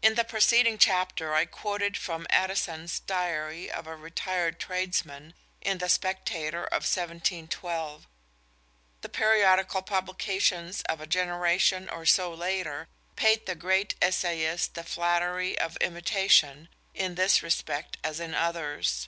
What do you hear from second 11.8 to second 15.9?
or so later paid the great essayist the flattery of